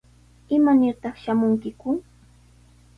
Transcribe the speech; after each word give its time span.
¿Imanirtaq 0.55 1.15
shamunkiku? 1.23 1.89